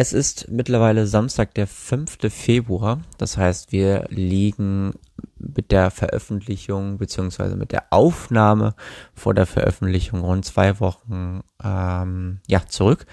[0.00, 2.32] Es ist mittlerweile Samstag, der 5.
[2.32, 3.00] Februar.
[3.16, 4.94] Das heißt, wir liegen
[5.38, 8.76] mit der Veröffentlichung beziehungsweise mit der Aufnahme
[9.12, 13.06] vor der Veröffentlichung rund zwei Wochen ähm, ja zurück.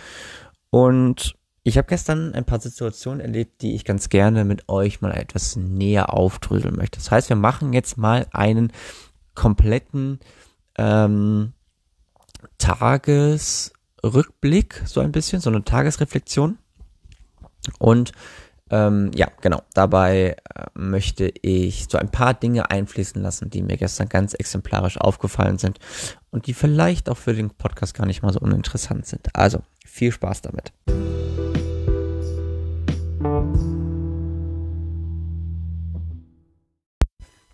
[0.70, 5.14] Und ich habe gestern ein paar Situationen erlebt, die ich ganz gerne mit euch mal
[5.14, 7.00] etwas näher aufdröseln möchte.
[7.00, 8.72] Das heißt, wir machen jetzt mal einen
[9.34, 10.20] kompletten
[10.78, 11.54] ähm,
[12.60, 16.60] Tagesrückblick, so ein bisschen, so eine Tagesreflexion.
[17.80, 18.12] Und
[18.72, 23.78] ähm, ja, genau, dabei äh, möchte ich so ein paar Dinge einfließen lassen, die mir
[23.78, 25.78] gestern ganz exemplarisch aufgefallen sind
[26.32, 29.36] und die vielleicht auch für den Podcast gar nicht mal so uninteressant sind.
[29.36, 30.74] Also, viel Spaß damit.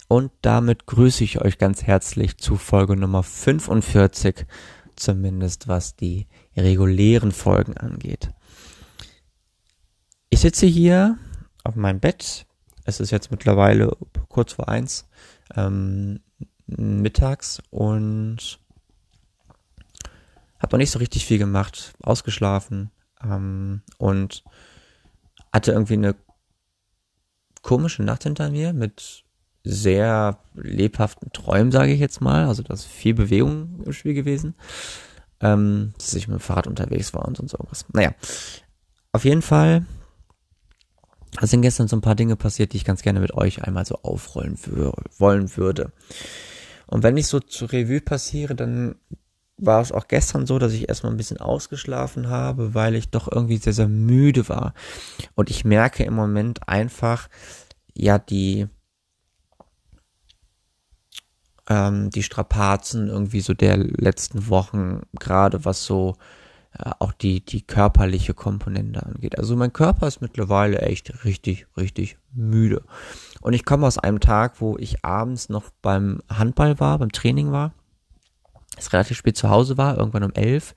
[0.07, 4.45] Und damit grüße ich euch ganz herzlich zu Folge Nummer 45,
[4.95, 8.29] zumindest was die regulären Folgen angeht.
[10.33, 11.17] Ich sitze hier
[11.63, 12.45] auf meinem Bett.
[12.85, 13.95] Es ist jetzt mittlerweile
[14.29, 15.07] kurz vor eins
[15.55, 16.21] ähm,
[16.65, 18.59] mittags und
[20.57, 24.43] habe noch nicht so richtig viel gemacht, ausgeschlafen ähm, und
[25.51, 26.15] hatte irgendwie eine
[27.61, 29.25] komische Nacht hinter mir mit
[29.65, 32.47] sehr lebhaften Träumen, sage ich jetzt mal.
[32.47, 34.55] Also da ist viel Bewegung im Spiel gewesen.
[35.41, 37.85] Ähm, dass ich mit dem Fahrrad unterwegs war und so irgendwas.
[37.91, 38.15] Naja,
[39.11, 39.85] auf jeden Fall
[41.39, 43.85] es sind gestern so ein paar Dinge passiert, die ich ganz gerne mit euch einmal
[43.85, 44.57] so aufrollen
[45.17, 45.93] wollen würde.
[46.87, 48.95] Und wenn ich so zur Revue passiere, dann
[49.57, 53.31] war es auch gestern so, dass ich erstmal ein bisschen ausgeschlafen habe, weil ich doch
[53.31, 54.73] irgendwie sehr, sehr müde war.
[55.35, 57.29] Und ich merke im Moment einfach,
[57.93, 58.67] ja, die,
[61.69, 66.17] ähm, die Strapazen irgendwie so der letzten Wochen, gerade was so
[66.99, 69.37] auch die, die körperliche Komponente angeht.
[69.37, 72.83] Also mein Körper ist mittlerweile echt richtig, richtig müde.
[73.41, 77.51] Und ich komme aus einem Tag, wo ich abends noch beim Handball war, beim Training
[77.51, 77.73] war,
[78.77, 80.75] es relativ spät zu Hause war, irgendwann um elf,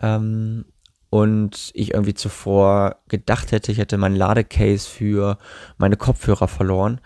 [0.00, 0.66] ähm,
[1.08, 5.36] und ich irgendwie zuvor gedacht hätte, ich hätte meinen Ladecase für
[5.76, 7.02] meine Kopfhörer verloren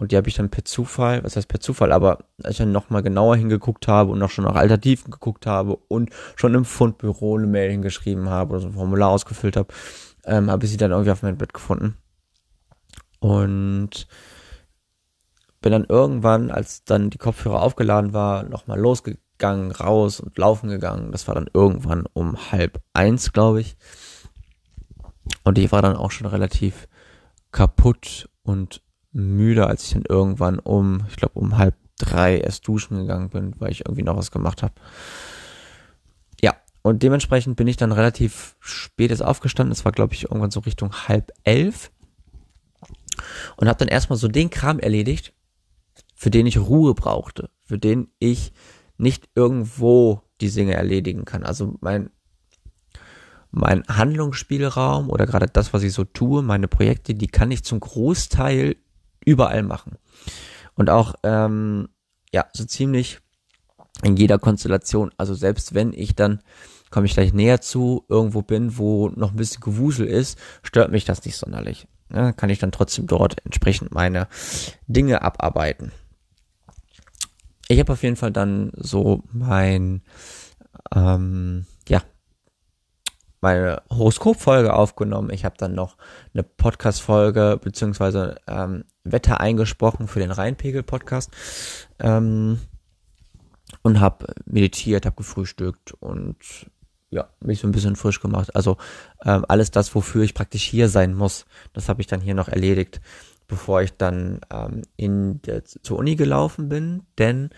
[0.00, 2.72] und die habe ich dann per Zufall, was heißt per Zufall, aber als ich dann
[2.72, 7.36] nochmal genauer hingeguckt habe und noch schon nach Alternativen geguckt habe und schon im Fundbüro
[7.36, 9.68] eine Mail hingeschrieben habe oder so ein Formular ausgefüllt habe,
[10.24, 11.98] ähm, habe ich sie dann irgendwie auf mein Bett gefunden.
[13.18, 14.06] Und
[15.60, 21.12] bin dann irgendwann, als dann die Kopfhörer aufgeladen war, nochmal losgegangen, raus und laufen gegangen.
[21.12, 23.76] Das war dann irgendwann um halb eins, glaube ich.
[25.44, 26.88] Und ich war dann auch schon relativ
[27.52, 28.80] kaputt und
[29.12, 33.54] müde, als ich dann irgendwann um, ich glaube um halb drei erst duschen gegangen bin,
[33.58, 34.74] weil ich irgendwie noch was gemacht habe.
[36.40, 39.72] Ja, und dementsprechend bin ich dann relativ spät erst aufgestanden.
[39.72, 41.90] Es war, glaube ich, irgendwann so Richtung halb elf.
[43.56, 45.34] Und habe dann erstmal so den Kram erledigt,
[46.14, 48.52] für den ich Ruhe brauchte, für den ich
[48.96, 51.44] nicht irgendwo die Dinge erledigen kann.
[51.44, 52.10] Also mein
[53.52, 57.80] mein Handlungsspielraum oder gerade das, was ich so tue, meine Projekte, die kann ich zum
[57.80, 58.76] Großteil
[59.30, 59.96] überall machen.
[60.74, 61.88] Und auch, ähm,
[62.32, 63.20] ja, so ziemlich
[64.02, 65.10] in jeder Konstellation.
[65.16, 66.40] Also selbst wenn ich dann,
[66.90, 71.04] komme ich gleich näher zu, irgendwo bin, wo noch ein bisschen Gewusel ist, stört mich
[71.04, 71.86] das nicht sonderlich.
[72.12, 74.26] Ja, kann ich dann trotzdem dort entsprechend meine
[74.88, 75.92] Dinge abarbeiten.
[77.68, 80.02] Ich habe auf jeden Fall dann so mein,
[80.92, 81.66] ähm,
[83.40, 85.30] meine Horoskopfolge aufgenommen.
[85.30, 85.96] Ich habe dann noch
[86.34, 91.30] eine Podcast-Folge beziehungsweise ähm, Wetter eingesprochen für den Rheinpegel-Podcast
[91.98, 92.60] ähm,
[93.82, 96.36] und habe meditiert, habe gefrühstückt und
[97.08, 98.54] ja, mich so ein bisschen frisch gemacht.
[98.54, 98.76] Also
[99.24, 102.48] ähm, alles das, wofür ich praktisch hier sein muss, das habe ich dann hier noch
[102.48, 103.00] erledigt,
[103.48, 107.02] bevor ich dann ähm, in der, zur Uni gelaufen bin.
[107.18, 107.50] Denn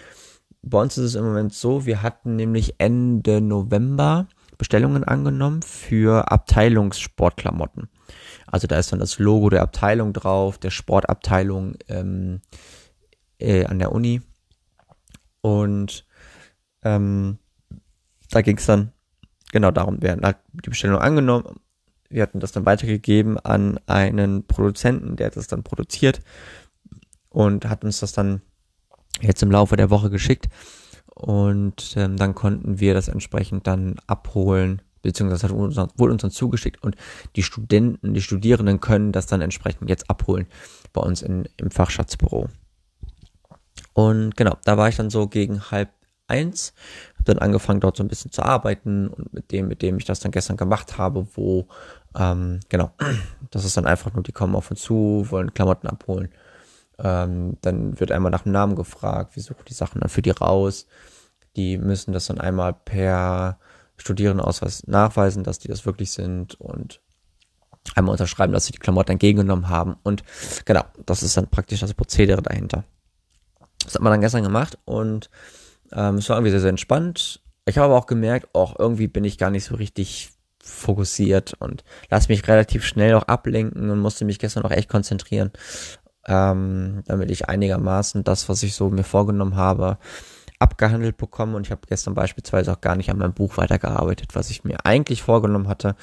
[0.63, 4.27] bei uns ist es im Moment so, wir hatten nämlich Ende November
[4.63, 7.89] Bestellungen angenommen für Abteilungssportklamotten.
[8.47, 12.43] Also da ist dann das Logo der Abteilung drauf, der Sportabteilung ähm,
[13.41, 14.23] äh, an der Uni.
[15.41, 16.07] Und
[16.85, 17.39] ähm,
[18.31, 18.93] da ging es dann
[19.51, 21.57] genau darum, wir hatten die Bestellung angenommen,
[22.09, 26.21] wir hatten das dann weitergegeben an einen Produzenten, der hat das dann produziert
[27.31, 28.43] und hat uns das dann
[29.21, 30.47] jetzt im Laufe der Woche geschickt.
[31.15, 36.31] Und ähm, dann konnten wir das entsprechend dann abholen, beziehungsweise das uns, wurde uns dann
[36.31, 36.97] zugeschickt und
[37.37, 40.47] die Studenten, die Studierenden können das dann entsprechend jetzt abholen
[40.93, 42.49] bei uns in, im Fachschatzbüro.
[43.93, 45.91] Und genau, da war ich dann so gegen halb
[46.29, 46.73] eins,
[47.15, 50.07] habe dann angefangen dort so ein bisschen zu arbeiten und mit dem, mit dem ich
[50.07, 51.69] das dann gestern gemacht habe, wo
[52.19, 52.93] Ähm, genau.
[53.51, 56.31] Das ist dann einfach nur, die kommen auf uns zu, wollen Klamotten abholen.
[56.99, 60.31] Ähm, dann wird einmal nach dem Namen gefragt, wir suchen die Sachen dann für die
[60.31, 60.87] raus.
[61.57, 63.59] Die müssen das dann einmal per
[63.97, 67.01] Studierendenausweis nachweisen, dass die das wirklich sind und
[67.95, 69.97] einmal unterschreiben, dass sie die Klamotten entgegengenommen haben.
[70.03, 70.23] Und
[70.65, 72.85] genau, das ist dann praktisch das Prozedere dahinter.
[73.85, 75.31] Das hat man dann gestern gemacht und
[75.93, 77.43] ähm, es war irgendwie sehr, sehr entspannt.
[77.65, 80.31] Ich habe aber auch gemerkt, auch irgendwie bin ich gar nicht so richtig
[80.63, 85.51] fokussiert und lasse mich relativ schnell auch ablenken und musste mich gestern auch echt konzentrieren,
[86.27, 89.99] ähm, damit ich einigermaßen das, was ich so mir vorgenommen habe,
[90.59, 91.57] abgehandelt bekomme.
[91.57, 94.85] Und ich habe gestern beispielsweise auch gar nicht an meinem Buch weitergearbeitet, was ich mir
[94.87, 95.97] eigentlich vorgenommen hatte.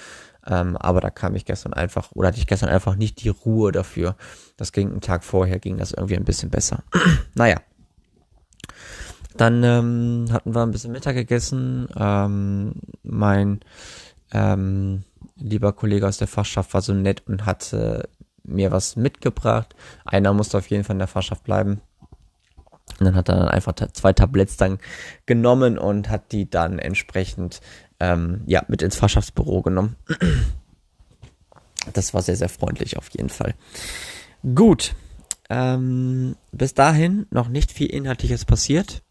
[0.45, 3.71] Ähm, aber da kam ich gestern einfach, oder hatte ich gestern einfach nicht die Ruhe
[3.71, 4.15] dafür.
[4.57, 6.83] Das ging einen Tag vorher, ging das irgendwie ein bisschen besser.
[7.35, 7.57] naja.
[9.37, 11.87] Dann ähm, hatten wir ein bisschen Mittag gegessen.
[11.95, 12.73] Ähm,
[13.03, 13.61] mein
[14.31, 15.03] ähm,
[15.37, 18.09] lieber Kollege aus der Fachschaft war so nett und hatte
[18.43, 19.75] mir was mitgebracht.
[20.05, 21.81] Einer musste auf jeden Fall in der Fachschaft bleiben.
[22.99, 24.79] Und dann hat er dann einfach zwei Tabletts dann
[25.25, 27.61] genommen und hat die dann entsprechend
[27.99, 29.95] ähm, ja, mit ins Fachschaftsbüro genommen.
[31.93, 33.55] Das war sehr, sehr freundlich auf jeden Fall.
[34.55, 34.95] Gut.
[35.49, 39.01] Ähm, bis dahin noch nicht viel Inhaltliches passiert.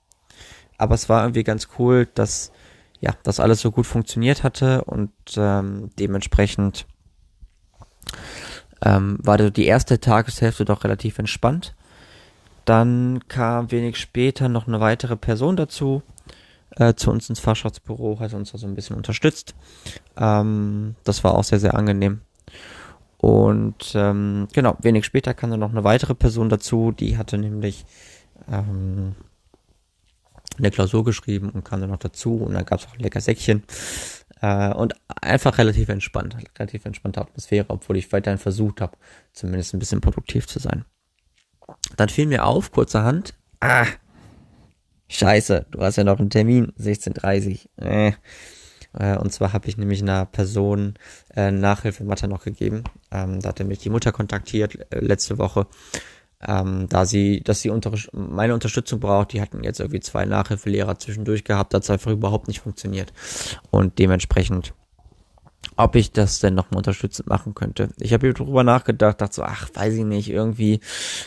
[0.76, 2.52] Aber es war irgendwie ganz cool, dass
[3.00, 6.86] ja, das alles so gut funktioniert hatte und ähm, dementsprechend
[8.84, 11.74] ähm, war die erste Tageshälfte doch relativ entspannt.
[12.64, 16.02] Dann kam wenig später noch eine weitere Person dazu,
[16.76, 19.54] äh, zu uns ins Fachschaftsbüro, hat uns also ein bisschen unterstützt.
[20.16, 22.20] Ähm, das war auch sehr, sehr angenehm.
[23.16, 27.84] Und ähm, genau, wenig später kam dann noch eine weitere Person dazu, die hatte nämlich
[28.50, 29.16] ähm,
[30.56, 33.64] eine Klausur geschrieben und kam dann noch dazu und dann gab es auch lecker Säckchen.
[34.40, 38.96] Äh, und einfach relativ entspannt, relativ entspannte Atmosphäre, obwohl ich weiterhin versucht habe,
[39.32, 40.84] zumindest ein bisschen produktiv zu sein.
[41.96, 43.86] Dann fiel mir auf, kurzerhand, ah,
[45.08, 48.12] scheiße, du hast ja noch einen Termin, 16.30 äh.
[48.98, 49.18] äh.
[49.18, 50.94] Und zwar habe ich nämlich einer Person
[51.34, 52.84] äh, Nachhilfe Mathe noch gegeben.
[53.10, 55.66] Ähm, da hatte mich die Mutter kontaktiert äh, letzte Woche
[56.46, 59.32] ähm, da sie, dass sie unter, meine Unterstützung braucht.
[59.32, 63.12] Die hatten jetzt irgendwie zwei Nachhilfelehrer zwischendurch gehabt, hat es einfach überhaupt nicht funktioniert.
[63.70, 64.74] Und dementsprechend,
[65.76, 67.88] ob ich das denn nochmal unterstützend machen könnte.
[67.98, 70.80] Ich habe darüber nachgedacht, dachte so, ach, weiß ich nicht, irgendwie,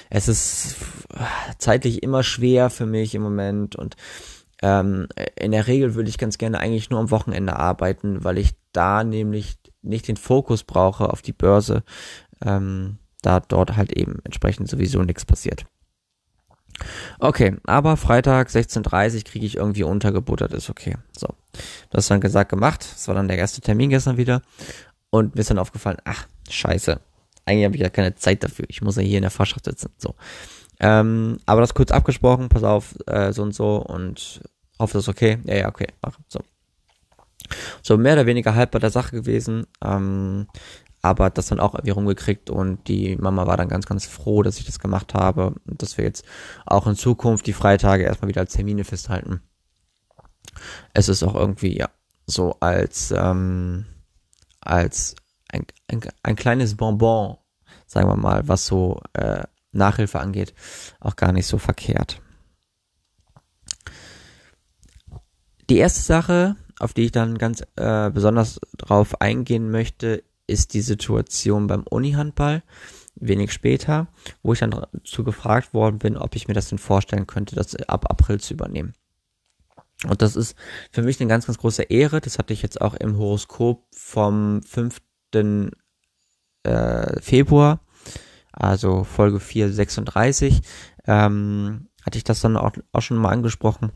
[0.09, 0.75] es ist
[1.57, 3.95] zeitlich immer schwer für mich im Moment und
[4.61, 8.51] ähm, in der Regel würde ich ganz gerne eigentlich nur am Wochenende arbeiten, weil ich
[8.73, 11.83] da nämlich nicht den Fokus brauche auf die Börse.
[12.45, 15.65] Ähm, da dort halt eben entsprechend sowieso nichts passiert.
[17.19, 20.95] Okay, aber Freitag 16.30 kriege ich irgendwie untergebuttert, ist okay.
[21.15, 21.27] So,
[21.89, 22.85] das dann gesagt, gemacht.
[22.93, 24.41] Das war dann der erste Termin gestern wieder.
[25.09, 26.99] Und mir ist dann aufgefallen, ach, scheiße.
[27.45, 28.65] Eigentlich habe ich ja keine Zeit dafür.
[28.69, 29.91] Ich muss ja hier in der Fahrschaft sitzen.
[29.97, 30.15] So.
[30.79, 34.41] Ähm, aber das kurz abgesprochen, pass auf, äh, so und so und
[34.79, 35.37] hoffe, das ist okay.
[35.43, 36.17] Ja, ja, okay, mach.
[36.27, 36.39] So.
[37.83, 39.67] So, mehr oder weniger halb bei der Sache gewesen.
[39.83, 40.47] Ähm,
[41.01, 44.59] aber das dann auch irgendwie rumgekriegt und die Mama war dann ganz, ganz froh, dass
[44.59, 46.25] ich das gemacht habe und dass wir jetzt
[46.65, 49.41] auch in Zukunft die Freitage erstmal wieder als Termine festhalten.
[50.93, 51.89] Es ist auch irgendwie, ja,
[52.27, 53.85] so als, ähm,
[54.59, 55.15] als
[55.51, 57.37] ein, ein, ein kleines Bonbon,
[57.87, 60.53] sagen wir mal, was so äh, Nachhilfe angeht,
[60.99, 62.21] auch gar nicht so verkehrt.
[65.69, 70.81] Die erste Sache, auf die ich dann ganz äh, besonders drauf eingehen möchte, ist die
[70.81, 72.63] Situation beim Uni-Handball
[73.15, 74.07] wenig später,
[74.41, 77.75] wo ich dann dazu gefragt worden bin, ob ich mir das denn vorstellen könnte, das
[77.87, 78.93] ab April zu übernehmen.
[80.07, 80.55] Und das ist
[80.91, 82.21] für mich eine ganz, ganz große Ehre.
[82.21, 84.97] Das hatte ich jetzt auch im Horoskop vom 5.
[86.63, 87.79] Äh, Februar,
[88.51, 90.61] also Folge 436,
[91.05, 93.91] ähm, hatte ich das dann auch, auch schon mal angesprochen.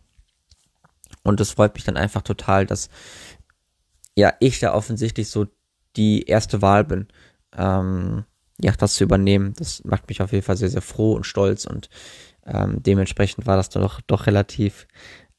[1.23, 2.89] Und es freut mich dann einfach total, dass
[4.15, 5.47] ja ich da offensichtlich so
[5.95, 7.07] die erste Wahl bin,
[7.57, 8.25] ähm,
[8.59, 9.53] ja, das zu übernehmen.
[9.57, 11.89] Das macht mich auf jeden Fall sehr, sehr froh und stolz und
[12.45, 14.87] ähm, dementsprechend war das doch, doch relativ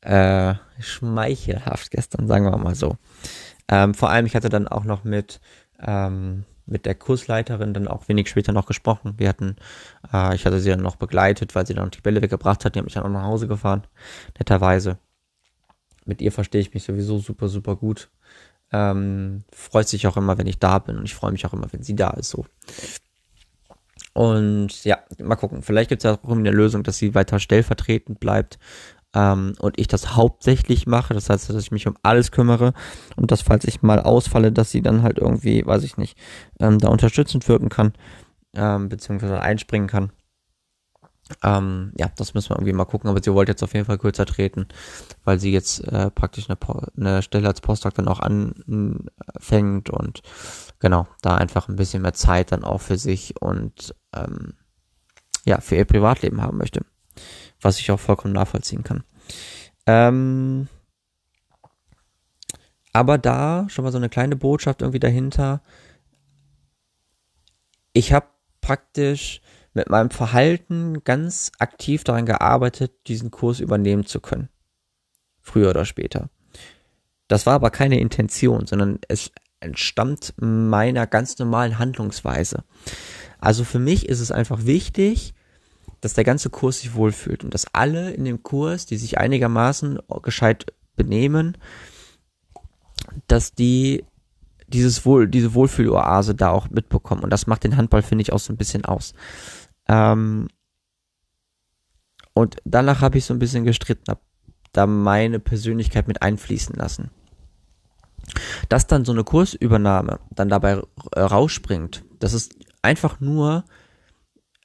[0.02, 2.96] äh, schmeichelhaft gestern, sagen wir mal so.
[3.68, 5.40] Ähm, vor allem, ich hatte dann auch noch mit,
[5.80, 9.14] ähm, mit der Kursleiterin dann auch wenig später noch gesprochen.
[9.18, 9.56] Wir hatten,
[10.12, 12.74] äh, ich hatte sie dann noch begleitet, weil sie dann noch die Bälle weggebracht hat.
[12.74, 13.86] Die hat mich dann auch nach Hause gefahren,
[14.38, 14.98] netterweise.
[16.04, 18.08] Mit ihr verstehe ich mich sowieso super, super gut.
[18.72, 21.72] Ähm, freut sich auch immer, wenn ich da bin und ich freue mich auch immer,
[21.72, 22.30] wenn sie da ist.
[22.30, 22.46] So.
[24.12, 25.62] Und ja, mal gucken.
[25.62, 28.58] Vielleicht gibt es ja auch eine Lösung, dass sie weiter stellvertretend bleibt.
[29.14, 31.14] ähm, und ich das hauptsächlich mache.
[31.14, 32.74] Das heißt, dass ich mich um alles kümmere
[33.16, 36.18] und dass, falls ich mal ausfalle, dass sie dann halt irgendwie, weiß ich nicht,
[36.60, 37.94] ähm, da unterstützend wirken kann,
[38.54, 40.10] ähm, beziehungsweise einspringen kann.
[41.42, 43.98] Ähm, ja, das müssen wir irgendwie mal gucken, aber sie wollte jetzt auf jeden Fall
[43.98, 44.68] kürzer treten,
[45.24, 46.58] weil sie jetzt äh, praktisch eine,
[46.96, 50.22] eine Stelle als Postdoc dann auch anfängt und
[50.78, 54.54] genau, da einfach ein bisschen mehr Zeit dann auch für sich und ähm,
[55.44, 56.84] ja, für ihr Privatleben haben möchte.
[57.60, 59.02] Was ich auch vollkommen nachvollziehen kann.
[59.86, 60.68] Ähm,
[62.92, 65.60] aber da schon mal so eine kleine Botschaft irgendwie dahinter.
[67.92, 68.26] Ich habe
[68.60, 69.40] praktisch
[69.76, 74.48] mit meinem Verhalten ganz aktiv daran gearbeitet, diesen Kurs übernehmen zu können.
[75.40, 76.30] Früher oder später.
[77.28, 79.30] Das war aber keine Intention, sondern es
[79.60, 82.64] entstammt meiner ganz normalen Handlungsweise.
[83.38, 85.34] Also für mich ist es einfach wichtig,
[86.00, 89.98] dass der ganze Kurs sich wohlfühlt und dass alle in dem Kurs, die sich einigermaßen
[90.22, 91.56] gescheit benehmen,
[93.28, 94.04] dass die
[94.68, 97.22] dieses Wohl, diese Wohlfühloase da auch mitbekommen.
[97.22, 99.14] Und das macht den Handball, finde ich, auch so ein bisschen aus.
[99.88, 100.48] Ähm,
[102.34, 104.20] und danach habe ich so ein bisschen gestritten, habe
[104.72, 107.10] da meine Persönlichkeit mit einfließen lassen.
[108.68, 110.82] Dass dann so eine Kursübernahme dann dabei
[111.16, 113.64] rausspringt, das ist einfach nur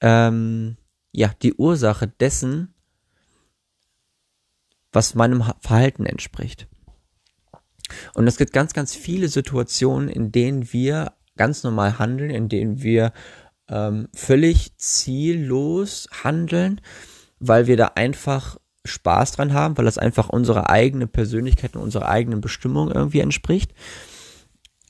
[0.01, 0.78] ähm,
[1.12, 2.74] ja die Ursache dessen,
[4.92, 6.68] was meinem Verhalten entspricht.
[8.13, 12.82] Und es gibt ganz, ganz viele Situationen, in denen wir ganz normal handeln, in denen
[12.82, 13.13] wir
[13.72, 16.82] ähm, völlig ziellos handeln,
[17.40, 22.10] weil wir da einfach Spaß dran haben, weil das einfach unsere eigene Persönlichkeit und unserer
[22.10, 23.74] eigenen Bestimmung irgendwie entspricht.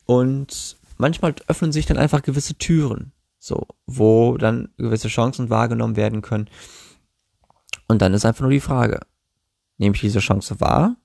[0.06, 6.22] Und manchmal öffnen sich dann einfach gewisse Türen, so, wo dann gewisse Chancen wahrgenommen werden
[6.22, 6.50] können.
[7.88, 9.00] Und dann ist einfach nur die Frage,
[9.78, 10.96] nehme ich diese Chance wahr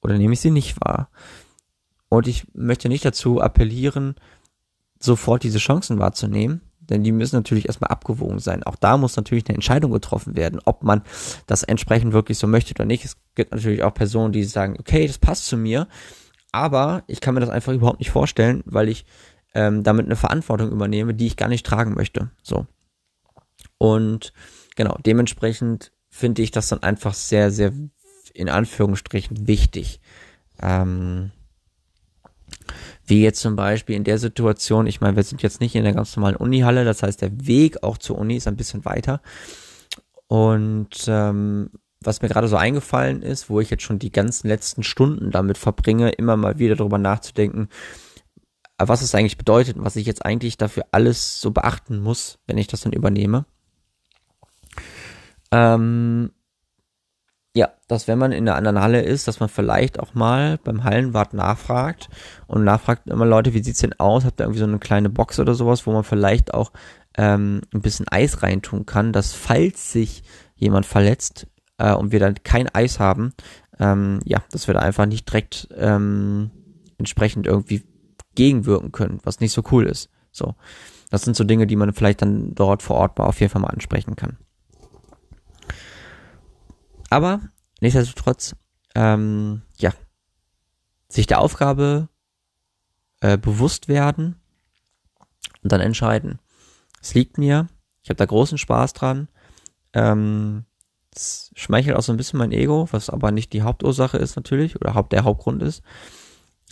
[0.00, 1.10] oder nehme ich sie nicht wahr?
[2.08, 4.14] Und ich möchte nicht dazu appellieren,
[5.00, 8.62] sofort diese Chancen wahrzunehmen, denn die müssen natürlich erstmal abgewogen sein.
[8.62, 11.02] Auch da muss natürlich eine Entscheidung getroffen werden, ob man
[11.46, 13.04] das entsprechend wirklich so möchte oder nicht.
[13.04, 15.88] Es gibt natürlich auch Personen, die sagen, okay, das passt zu mir,
[16.52, 19.04] aber ich kann mir das einfach überhaupt nicht vorstellen, weil ich
[19.54, 22.30] ähm, damit eine Verantwortung übernehme, die ich gar nicht tragen möchte.
[22.42, 22.66] So.
[23.78, 24.32] Und
[24.76, 27.72] genau, dementsprechend finde ich das dann einfach sehr, sehr
[28.34, 30.00] in Anführungsstrichen wichtig.
[30.60, 31.32] Ähm,
[33.08, 35.94] wie jetzt zum Beispiel in der Situation, ich meine, wir sind jetzt nicht in der
[35.94, 39.20] ganz normalen Unihalle, das heißt, der Weg auch zur Uni ist ein bisschen weiter.
[40.26, 44.82] Und ähm, was mir gerade so eingefallen ist, wo ich jetzt schon die ganzen letzten
[44.82, 47.68] Stunden damit verbringe, immer mal wieder darüber nachzudenken,
[48.78, 52.58] was es eigentlich bedeutet und was ich jetzt eigentlich dafür alles so beachten muss, wenn
[52.58, 53.46] ich das dann übernehme.
[55.50, 56.30] Ähm,
[57.54, 60.84] ja, dass wenn man in einer anderen Halle ist, dass man vielleicht auch mal beim
[60.84, 62.08] Hallenwart nachfragt
[62.46, 64.24] und nachfragt immer Leute, wie sieht's denn aus?
[64.24, 66.72] Habt ihr irgendwie so eine kleine Box oder sowas, wo man vielleicht auch
[67.16, 70.22] ähm, ein bisschen Eis reintun kann, dass falls sich
[70.56, 71.46] jemand verletzt
[71.78, 73.32] äh, und wir dann kein Eis haben,
[73.80, 76.50] ähm, ja, dass wir da einfach nicht direkt ähm,
[76.98, 77.82] entsprechend irgendwie
[78.34, 80.10] gegenwirken können, was nicht so cool ist.
[80.30, 80.54] So,
[81.10, 83.62] das sind so Dinge, die man vielleicht dann dort vor Ort mal auf jeden Fall
[83.62, 84.36] mal ansprechen kann.
[87.10, 87.40] Aber
[87.80, 88.54] nichtsdestotrotz,
[88.94, 89.92] ähm, ja,
[91.08, 92.08] sich der Aufgabe
[93.20, 94.36] äh, bewusst werden
[95.62, 96.38] und dann entscheiden.
[97.00, 97.66] Es liegt mir,
[98.02, 99.28] ich habe da großen Spaß dran.
[99.92, 100.64] Ähm,
[101.14, 104.76] es schmeichelt auch so ein bisschen mein Ego, was aber nicht die Hauptursache ist natürlich
[104.76, 105.82] oder der Hauptgrund ist.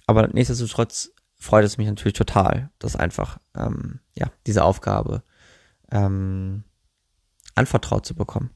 [0.06, 5.22] Aber nichtsdestotrotz freut es mich natürlich total, dass einfach ähm, ja diese Aufgabe
[5.90, 6.64] ähm,
[7.54, 8.50] anvertraut zu bekommen.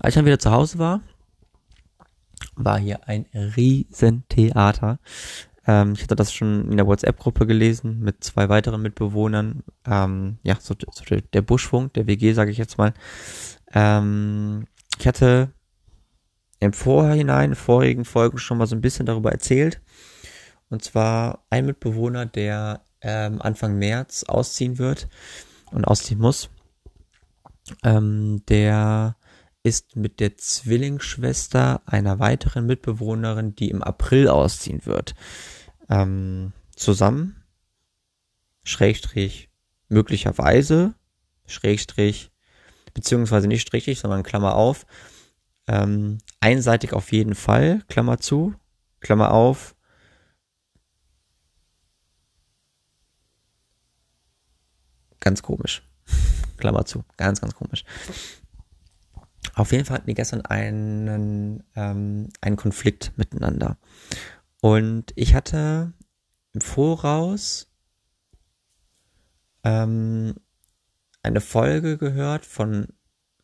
[0.00, 1.00] Als ich dann wieder zu Hause war,
[2.56, 4.98] war hier ein Riesentheater.
[5.66, 9.62] Ähm, ich hatte das schon in der WhatsApp-Gruppe gelesen mit zwei weiteren Mitbewohnern.
[9.86, 12.92] Ähm, ja, so, so der Buschfunk, der WG, sage ich jetzt mal.
[13.72, 14.66] Ähm,
[14.98, 15.50] ich hatte
[16.60, 19.80] im Vorhinein, in vorigen Folgen schon mal so ein bisschen darüber erzählt.
[20.70, 25.08] Und zwar ein Mitbewohner, der ähm, Anfang März ausziehen wird
[25.70, 26.50] und ausziehen muss.
[27.82, 29.16] Ähm, der
[29.64, 35.14] ist mit der Zwillingsschwester einer weiteren Mitbewohnerin, die im April ausziehen wird,
[35.88, 37.42] ähm, zusammen.
[38.62, 39.50] Schrägstrich
[39.88, 40.94] möglicherweise,
[41.46, 42.30] Schrägstrich,
[42.92, 44.86] beziehungsweise nicht Strich, sondern Klammer auf.
[45.66, 48.54] Ähm, einseitig auf jeden Fall, Klammer zu,
[49.00, 49.74] Klammer auf.
[55.20, 55.82] Ganz komisch.
[56.58, 57.84] Klammer zu, ganz, ganz komisch.
[59.54, 63.78] Auf jeden Fall hatten die gestern einen, ähm, einen Konflikt miteinander.
[64.60, 65.92] Und ich hatte
[66.52, 67.68] im Voraus
[69.62, 70.34] ähm,
[71.22, 72.88] eine Folge gehört von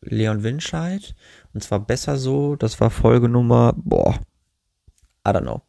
[0.01, 1.15] Leon Winscheid.
[1.53, 2.55] Und zwar besser so.
[2.55, 4.19] Das war Folge Nummer, boah,
[5.25, 5.61] I don't know.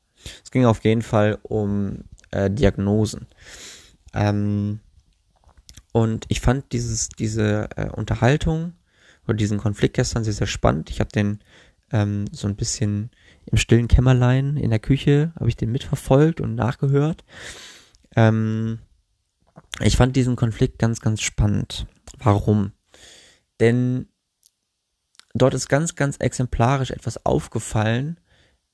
[0.43, 3.27] Es ging auf jeden Fall um äh, Diagnosen.
[4.15, 4.81] Ähm,
[5.93, 8.75] und ich fand dieses, diese äh, Unterhaltung
[9.27, 10.91] oder diesen Konflikt gestern sehr, sehr spannend.
[10.91, 11.41] Ich habe den
[11.93, 13.11] ähm, so ein bisschen
[13.47, 17.25] im stillen Kämmerlein in der Küche, habe ich den mitverfolgt und nachgehört.
[18.17, 18.79] Ähm,
[19.81, 21.87] ich fand diesen Konflikt ganz, ganz spannend.
[22.19, 22.73] Warum?
[23.61, 24.09] Denn
[25.35, 28.19] dort ist ganz, ganz exemplarisch etwas aufgefallen,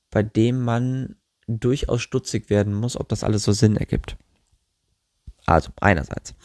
[0.09, 1.15] bei dem man
[1.47, 4.17] durchaus stutzig werden muss, ob das alles so Sinn ergibt.
[5.45, 6.35] Also, einerseits.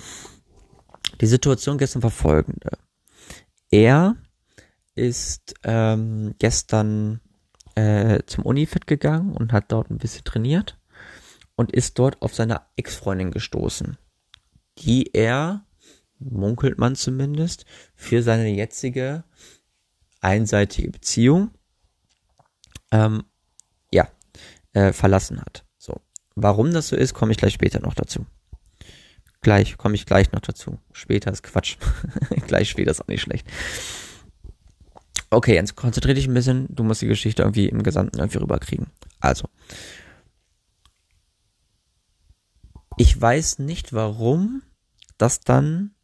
[1.21, 2.79] Die Situation gestern war folgende.
[3.75, 4.15] Er
[4.95, 7.21] ist ähm, gestern
[7.75, 10.79] äh, zum Unifit gegangen und hat dort ein bisschen trainiert
[11.57, 13.99] und ist dort auf seine Ex-Freundin gestoßen,
[14.79, 15.67] die er,
[16.21, 17.67] munkelt man zumindest,
[17.97, 19.25] für seine jetzige
[20.21, 21.51] einseitige Beziehung
[22.93, 23.25] ähm,
[23.93, 24.07] ja,
[24.73, 25.65] äh, verlassen hat.
[25.79, 26.01] So.
[26.37, 28.25] Warum das so ist, komme ich gleich später noch dazu.
[29.45, 30.79] Gleich, komme ich gleich noch dazu.
[30.93, 31.77] Später ist Quatsch.
[32.47, 33.47] gleich später ist auch nicht schlecht.
[35.29, 36.67] Okay, jetzt konzentriere dich ein bisschen.
[36.71, 38.87] Du musst die Geschichte irgendwie im Gesamten irgendwie rüberkriegen.
[39.21, 39.51] Also.
[42.97, 44.63] Ich weiß nicht, warum
[45.19, 45.95] das dann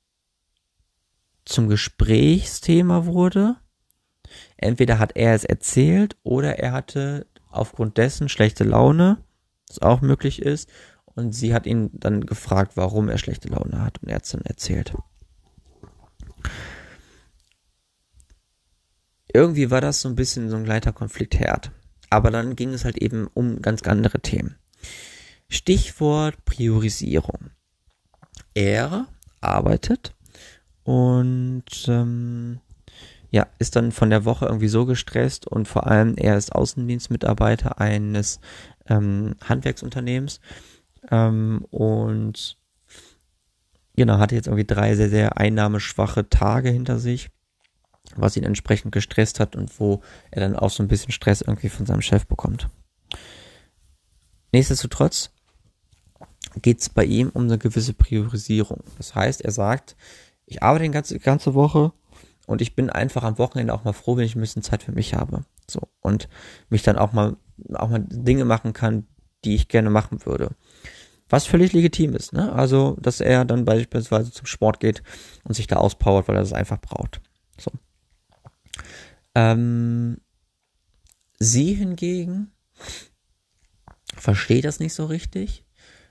[1.47, 3.57] zum Gesprächsthema wurde.
[4.59, 9.25] Entweder hat er es erzählt oder er hatte aufgrund dessen schlechte Laune,
[9.67, 10.69] was auch möglich ist.
[11.21, 14.03] Und sie hat ihn dann gefragt, warum er schlechte Laune hat.
[14.03, 14.95] Und er hat es dann erzählt.
[19.33, 21.71] irgendwie war das so ein bisschen so ein kleiner Konfliktherd.
[22.09, 24.57] Aber dann ging es halt eben um ganz andere Themen.
[25.49, 27.51] Stichwort Priorisierung.
[28.55, 29.07] Er
[29.41, 30.15] arbeitet
[30.83, 32.61] und ähm,
[33.31, 37.81] ja, ist dann von der Woche irgendwie so gestresst und vor allem er ist Außendienstmitarbeiter
[37.81, 38.41] eines
[38.89, 40.41] ähm, Handwerksunternehmens
[41.11, 42.59] ähm, und
[43.97, 47.31] genau, hatte jetzt irgendwie drei sehr, sehr einnahmeschwache Tage hinter sich
[48.17, 51.69] was ihn entsprechend gestresst hat und wo er dann auch so ein bisschen Stress irgendwie
[51.69, 52.69] von seinem Chef bekommt.
[54.53, 55.31] Nichtsdestotrotz
[56.61, 58.83] geht es bei ihm um eine gewisse Priorisierung.
[58.97, 59.97] Das heißt, er sagt,
[60.47, 61.93] ich arbeite die ganze, ganze Woche
[62.47, 64.93] und ich bin einfach am Wochenende auch mal froh, wenn ich ein bisschen Zeit für
[64.93, 65.45] mich habe.
[65.69, 65.83] So.
[66.01, 66.29] Und
[66.69, 67.37] mich dann auch mal,
[67.75, 69.07] auch mal Dinge machen kann,
[69.45, 70.57] die ich gerne machen würde.
[71.31, 72.53] Was völlig legitim ist, ne?
[72.53, 75.03] Also, dass er dann beispielsweise zum Sport geht
[75.45, 77.21] und sich da auspowert, weil er das einfach braucht.
[77.57, 77.71] So.
[79.37, 80.19] Ähm,
[81.39, 82.51] sie hingegen
[84.17, 85.65] versteht das nicht so richtig,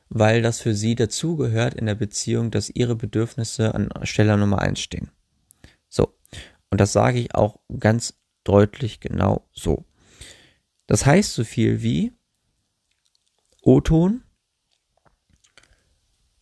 [0.07, 4.79] weil das für sie dazugehört in der Beziehung, dass ihre Bedürfnisse an Stelle Nummer eins
[4.79, 5.11] stehen.
[5.89, 6.17] So.
[6.71, 9.85] Und das sage ich auch ganz deutlich genau so.
[10.87, 12.13] Das heißt so viel wie
[13.61, 14.23] O-Ton.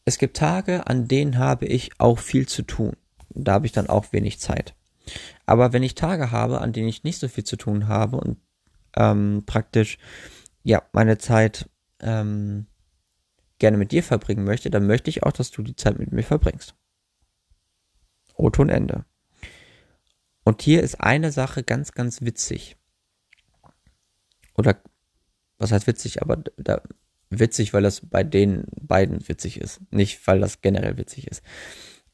[0.08, 2.96] Es gibt Tage, an denen habe ich auch viel zu tun.
[3.28, 4.74] Da habe ich dann auch wenig Zeit.
[5.46, 8.38] Aber wenn ich Tage habe, an denen ich nicht so viel zu tun habe und
[8.96, 9.98] ähm, praktisch
[10.64, 12.68] ja meine Zeit ähm,
[13.60, 16.24] gerne mit dir verbringen möchte, dann möchte ich auch, dass du die Zeit mit mir
[16.24, 16.74] verbringst.
[18.36, 19.04] O-Ton Ende.
[20.46, 22.78] Und hier ist eine Sache ganz, ganz witzig.
[24.56, 24.82] Oder
[25.58, 26.82] was heißt witzig, aber da,
[27.30, 31.42] witzig, weil das bei den beiden witzig ist, nicht weil das generell witzig ist.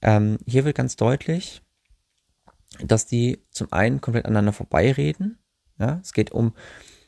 [0.01, 1.61] Ähm, hier wird ganz deutlich,
[2.83, 5.39] dass die zum einen komplett aneinander vorbeireden.
[5.79, 6.53] Ja, es geht um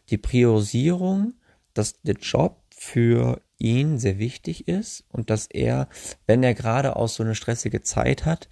[0.10, 1.34] die Priorisierung,
[1.74, 5.88] dass der Job für ihn sehr wichtig ist und dass er,
[6.28, 8.50] wenn er gerade auch so eine stressige Zeit hat,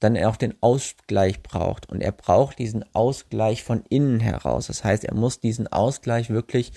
[0.00, 1.88] dann er auch den Ausgleich braucht.
[1.88, 4.66] Und er braucht diesen Ausgleich von innen heraus.
[4.66, 6.72] Das heißt, er muss diesen Ausgleich wirklich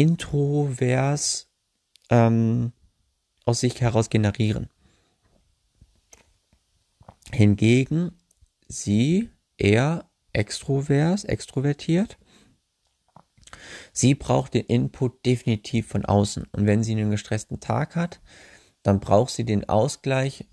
[0.00, 1.50] introvers
[2.08, 2.72] ähm,
[3.44, 4.70] aus sich heraus generieren.
[7.32, 8.12] Hingegen
[8.66, 12.16] sie eher extrovers, extrovertiert.
[13.92, 16.46] Sie braucht den Input definitiv von außen.
[16.50, 18.22] Und wenn sie einen gestressten Tag hat,
[18.82, 20.48] dann braucht sie den Ausgleich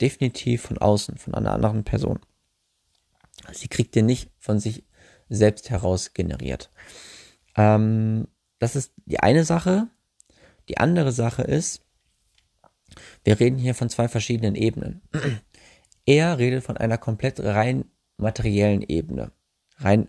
[0.00, 2.18] definitiv von außen, von einer anderen Person.
[3.52, 4.82] Sie kriegt den nicht von sich
[5.28, 6.72] selbst heraus generiert.
[7.54, 8.26] Ähm,
[8.58, 9.88] das ist die eine Sache.
[10.68, 11.82] Die andere Sache ist,
[13.24, 15.02] wir reden hier von zwei verschiedenen Ebenen.
[16.06, 17.84] Er redet von einer komplett rein
[18.16, 19.30] materiellen Ebene.
[19.76, 20.08] rein,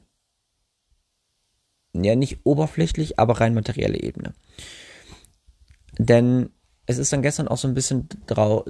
[1.93, 4.33] ja nicht oberflächlich, aber rein materielle Ebene.
[5.97, 6.51] Denn
[6.85, 8.65] es ist dann gestern auch so ein bisschen drau,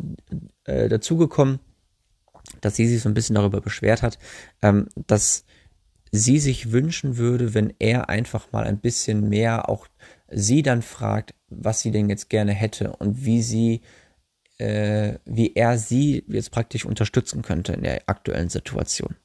[0.64, 1.60] äh, dazugekommen,
[2.62, 4.18] dass sie sich so ein bisschen darüber beschwert hat,
[4.64, 5.46] ähm, dass
[6.12, 9.88] sie sich wünschen würde, wenn er einfach mal ein bisschen mehr auch
[10.32, 13.82] sie dann fragt, was sie denn jetzt gerne hätte und wie sie,
[14.58, 19.16] äh, wie er sie jetzt praktisch unterstützen könnte in der aktuellen Situation.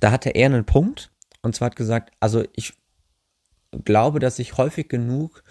[0.00, 1.10] Da hatte er einen Punkt
[1.42, 2.74] und zwar hat gesagt, also ich
[3.84, 5.42] glaube, dass ich häufig genug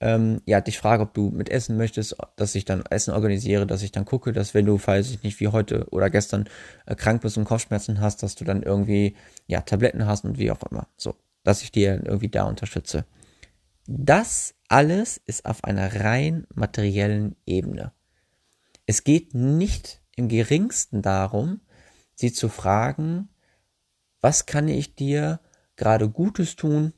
[0.00, 3.82] ähm, ja, dich frage, ob du mit essen möchtest, dass ich dann Essen organisiere, dass
[3.82, 6.48] ich dann gucke, dass wenn du, falls ich nicht wie heute oder gestern
[6.86, 9.14] äh, krank bist und Kopfschmerzen hast, dass du dann irgendwie,
[9.46, 10.88] ja, Tabletten hast und wie auch immer.
[10.96, 13.04] So, dass ich dir irgendwie da unterstütze.
[13.86, 17.92] Das alles ist auf einer rein materiellen Ebene.
[18.86, 21.60] Es geht nicht im geringsten darum,
[22.14, 23.28] sie zu fragen,
[24.20, 25.40] was kann ich dir
[25.76, 26.92] gerade Gutes tun,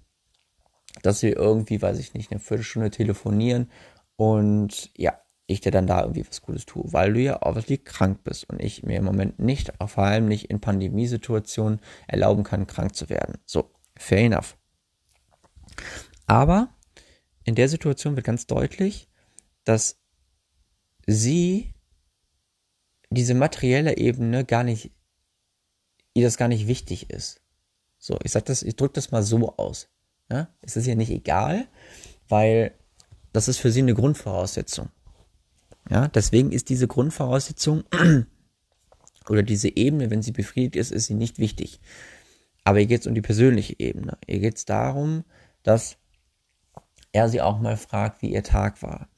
[1.03, 3.71] dass wir irgendwie, weiß ich nicht, eine Viertelstunde telefonieren
[4.17, 8.25] und ja, ich dir dann da irgendwie was Gutes tue, weil du ja obviously krank
[8.25, 12.95] bist und ich mir im Moment nicht, vor allem nicht in Pandemiesituationen erlauben kann, krank
[12.95, 13.39] zu werden.
[13.45, 14.57] So, fair enough.
[16.27, 16.75] Aber
[17.45, 19.09] in der Situation wird ganz deutlich,
[19.65, 20.01] dass
[21.07, 21.75] sie
[23.11, 24.93] diese materielle Ebene gar nicht,
[26.15, 27.43] ihr das gar nicht wichtig ist.
[27.99, 29.89] So, ich sag das, ich drücke das mal so aus.
[30.33, 30.49] Ja?
[30.63, 31.69] Es ist ja nicht egal,
[32.29, 32.73] weil
[33.35, 34.89] das ist für sie eine Grundvoraussetzung.
[35.91, 37.85] Ja, deswegen ist diese Grundvoraussetzung
[39.29, 41.81] oder diese Ebene, wenn sie befriedigt ist, ist sie nicht wichtig.
[42.65, 44.17] Aber hier geht es um die persönliche Ebene.
[44.27, 45.25] Hier geht es darum,
[45.63, 45.99] dass
[47.11, 49.09] er sie auch mal fragt, wie ihr Tag war.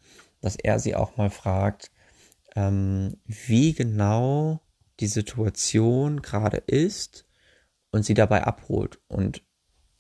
[0.40, 1.92] Dass er sie auch mal fragt,
[2.56, 4.60] ähm, wie genau
[5.00, 7.26] die Situation gerade ist
[7.90, 9.42] und sie dabei abholt und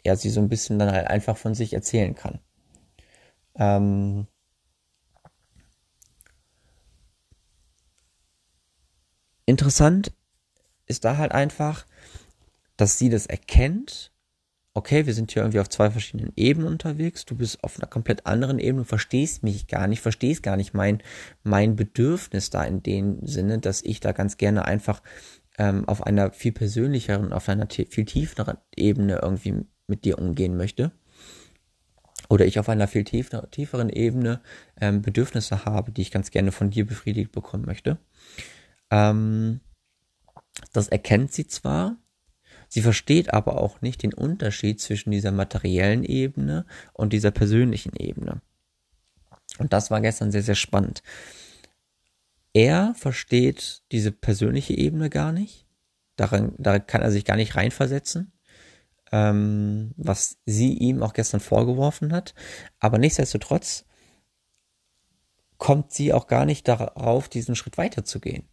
[0.04, 2.38] er sie so ein bisschen dann halt einfach von sich erzählen kann.
[3.56, 4.26] Ähm,
[9.46, 10.12] interessant
[10.86, 11.86] ist da halt einfach,
[12.76, 14.12] dass sie das erkennt.
[14.74, 17.24] Okay, wir sind hier irgendwie auf zwei verschiedenen Ebenen unterwegs.
[17.24, 21.02] Du bist auf einer komplett anderen Ebene, verstehst mich gar nicht, verstehst gar nicht mein,
[21.44, 25.00] mein Bedürfnis da in dem Sinne, dass ich da ganz gerne einfach
[25.58, 30.92] ähm, auf einer viel persönlicheren, auf einer viel tieferen Ebene irgendwie mit dir umgehen möchte.
[32.28, 34.40] Oder ich auf einer viel tiefer, tieferen Ebene
[34.80, 37.98] ähm, Bedürfnisse habe, die ich ganz gerne von dir befriedigt bekommen möchte.
[38.90, 39.60] Ähm,
[40.72, 41.96] das erkennt sie zwar,
[42.68, 48.40] sie versteht aber auch nicht den Unterschied zwischen dieser materiellen Ebene und dieser persönlichen Ebene.
[49.58, 51.02] Und das war gestern sehr, sehr spannend.
[52.54, 55.66] Er versteht diese persönliche Ebene gar nicht.
[56.16, 58.33] Daran, da kann er sich gar nicht reinversetzen
[59.14, 62.34] ähm, was sie ihm auch gestern vorgeworfen hat.
[62.80, 63.84] Aber nichtsdestotrotz
[65.56, 68.48] kommt sie auch gar nicht darauf, diesen Schritt weiterzugehen.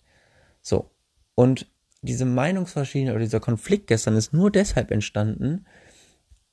[0.62, 0.92] So.
[1.34, 1.72] Und
[2.04, 5.66] diese Meinungsverschiedenheit oder dieser Konflikt gestern ist nur deshalb entstanden,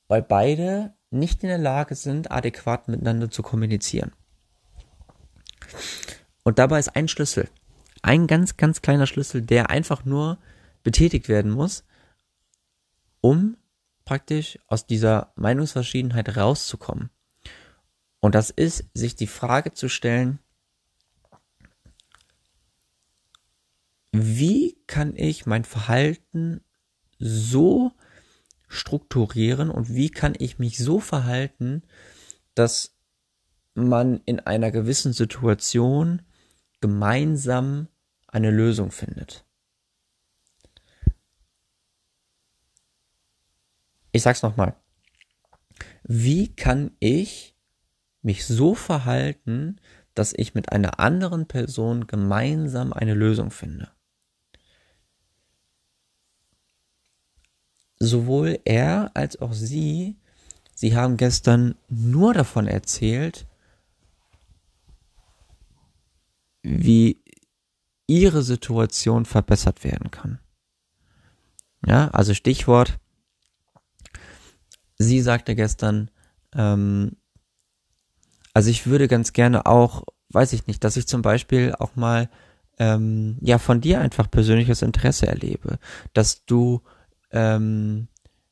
[0.06, 4.12] weil beide nicht in der Lage sind, adäquat miteinander zu kommunizieren.
[6.44, 7.50] Und dabei ist ein Schlüssel,
[8.00, 10.38] ein ganz, ganz kleiner Schlüssel, der einfach nur
[10.82, 11.84] betätigt werden muss,
[13.20, 13.57] um
[14.08, 17.10] praktisch aus dieser Meinungsverschiedenheit rauszukommen.
[18.20, 20.38] Und das ist, sich die Frage zu stellen,
[24.10, 26.62] wie kann ich mein Verhalten
[27.18, 27.92] so
[28.66, 31.82] strukturieren und wie kann ich mich so verhalten,
[32.54, 32.96] dass
[33.74, 36.22] man in einer gewissen Situation
[36.80, 37.88] gemeinsam
[38.26, 39.44] eine Lösung findet.
[44.12, 44.74] Ich sag's nochmal.
[46.02, 47.54] Wie kann ich
[48.22, 49.80] mich so verhalten,
[50.14, 53.90] dass ich mit einer anderen Person gemeinsam eine Lösung finde?
[58.00, 60.16] Sowohl er als auch sie,
[60.74, 63.46] sie haben gestern nur davon erzählt,
[66.62, 67.22] wie
[68.06, 70.40] ihre Situation verbessert werden kann.
[71.86, 72.98] Ja, also Stichwort,
[74.98, 76.10] sie sagte gestern,
[76.54, 77.16] ähm,
[78.54, 82.28] also ich würde ganz gerne auch, weiß ich nicht, dass ich zum Beispiel auch mal
[82.78, 85.78] ähm, ja von dir einfach persönliches Interesse erlebe,
[86.12, 86.82] dass du
[87.30, 88.08] ähm,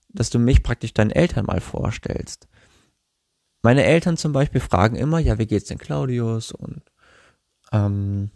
[0.08, 2.48] dass du mich praktisch deinen Eltern mal vorstellst.
[3.62, 6.82] Meine Eltern zum Beispiel fragen immer, ja, wie geht's denn Claudius und
[7.72, 8.30] ähm,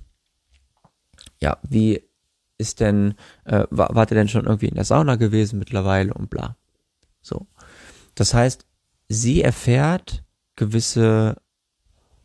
[1.41, 2.03] ja, wie
[2.59, 6.29] ist denn, äh, war, war der denn schon irgendwie in der Sauna gewesen mittlerweile und
[6.29, 6.57] bla.
[7.23, 7.47] So.
[8.15, 8.67] Das heißt,
[9.09, 10.25] sie erfährt
[10.57, 11.37] gewisse,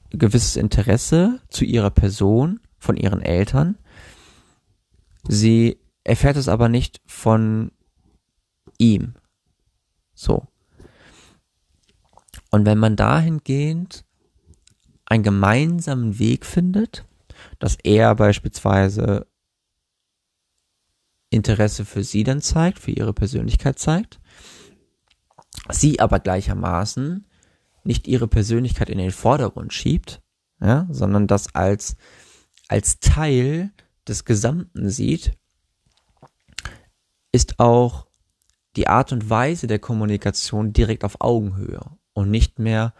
[0.09, 3.77] gewisses Interesse zu ihrer Person von ihren Eltern.
[5.27, 7.71] Sie erfährt es aber nicht von
[8.77, 9.15] ihm.
[10.13, 10.47] So.
[12.51, 14.05] Und wenn man dahingehend
[15.05, 17.05] einen gemeinsamen Weg findet,
[17.59, 19.27] dass er beispielsweise
[21.29, 24.19] Interesse für sie dann zeigt, für ihre Persönlichkeit zeigt,
[25.69, 27.25] sie aber gleichermaßen
[27.83, 30.21] nicht ihre Persönlichkeit in den Vordergrund schiebt,
[30.61, 31.97] ja, sondern das als,
[32.67, 33.71] als Teil
[34.07, 35.33] des Gesamten sieht,
[37.31, 38.07] ist auch
[38.75, 41.81] die Art und Weise der Kommunikation direkt auf Augenhöhe
[42.13, 42.93] und nicht mehr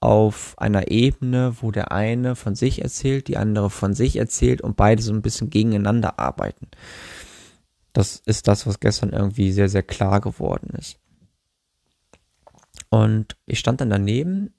[0.00, 4.76] auf einer Ebene, wo der eine von sich erzählt, die andere von sich erzählt und
[4.76, 6.68] beide so ein bisschen gegeneinander arbeiten.
[7.92, 10.98] Das ist das, was gestern irgendwie sehr, sehr klar geworden ist.
[12.90, 14.52] Und ich stand dann daneben,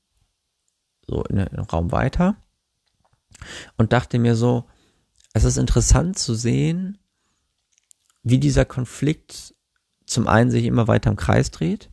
[1.05, 2.37] so in einem Raum weiter,
[3.77, 4.67] und dachte mir so,
[5.33, 6.97] es ist interessant zu sehen,
[8.23, 9.55] wie dieser Konflikt
[10.05, 11.89] zum einen sich immer weiter im Kreis dreht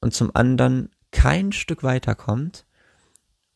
[0.00, 2.66] und zum anderen kein Stück weiterkommt,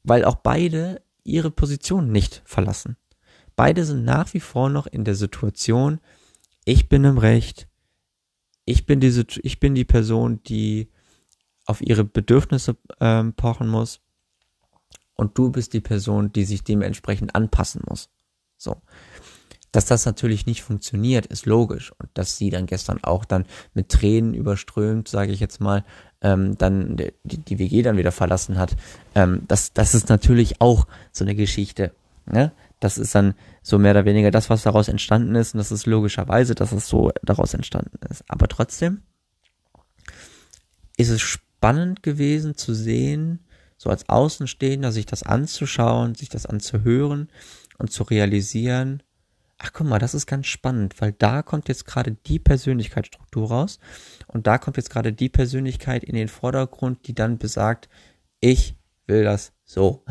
[0.03, 2.97] weil auch beide ihre Position nicht verlassen.
[3.57, 6.01] Beide sind nach wie vor noch in der Situation,
[6.65, 7.69] ich bin im Recht,
[8.65, 10.91] ich bin diese, ich bin die Person, die
[11.67, 14.01] auf ihre Bedürfnisse ähm, pochen muss
[15.15, 18.11] und du bist die Person, die sich dementsprechend anpassen muss.
[18.57, 18.77] So.
[19.73, 21.93] Dass das natürlich nicht funktioniert, ist logisch.
[21.99, 25.85] Und dass sie dann gestern auch dann mit Tränen überströmt, sage ich jetzt mal,
[26.21, 28.77] ähm, dann die, die WG dann wieder verlassen hat,
[29.15, 31.93] ähm, das, das ist natürlich auch so eine Geschichte.
[32.27, 32.53] Ne?
[32.79, 35.55] Das ist dann so mehr oder weniger das, was daraus entstanden ist.
[35.55, 38.25] Und das ist logischerweise, dass es so daraus entstanden ist.
[38.29, 39.03] Aber trotzdem
[40.97, 41.21] ist es
[41.65, 43.41] spannend gewesen zu sehen,
[43.79, 47.31] so als Außenstehender, sich das anzuschauen, sich das anzuhören
[47.79, 49.03] und zu realisieren,
[49.57, 53.79] ach guck mal, das ist ganz spannend, weil da kommt jetzt gerade die Persönlichkeitsstruktur raus
[54.27, 57.89] und da kommt jetzt gerade die Persönlichkeit in den Vordergrund, die dann besagt,
[58.41, 60.05] ich will das so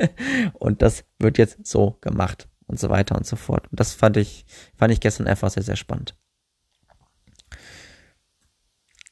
[0.54, 3.68] und das wird jetzt so gemacht und so weiter und so fort.
[3.70, 6.16] Und das fand ich, fand ich gestern einfach sehr, sehr spannend.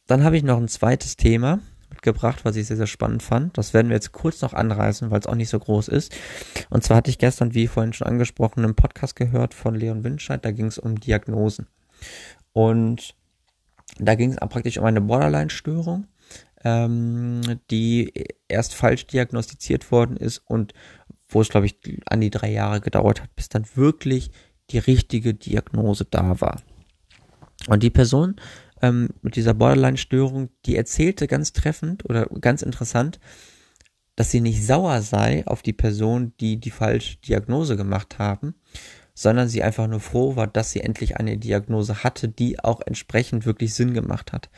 [0.09, 1.61] Dann habe ich noch ein zweites Thema,
[2.05, 3.57] mitgebracht, was ich sehr, sehr spannend fand.
[3.57, 6.15] Das werden wir jetzt kurz noch anreißen, weil es auch nicht so groß ist.
[6.69, 10.45] Und zwar hatte ich gestern, wie vorhin schon angesprochen, einen Podcast gehört von Leon Winscheid.
[10.45, 11.67] Da ging es um Diagnosen.
[12.53, 13.15] Und
[13.99, 16.07] da ging es praktisch um eine Borderline-Störung,
[16.63, 17.41] ähm,
[17.71, 18.13] die
[18.49, 20.75] erst falsch diagnostiziert worden ist und
[21.29, 24.31] wo es, glaube ich, an die drei Jahre gedauert hat, bis dann wirklich
[24.71, 26.61] die richtige Diagnose da war.
[27.67, 28.37] Und die Person
[28.85, 33.19] ähm, mit dieser Borderline-Störung, die erzählte ganz treffend oder ganz interessant,
[34.15, 38.55] dass sie nicht sauer sei auf die Person, die die falsche Diagnose gemacht haben,
[39.15, 43.47] sondern sie einfach nur froh war, dass sie endlich eine Diagnose hatte, die auch entsprechend
[43.47, 44.51] wirklich Sinn gemacht hat.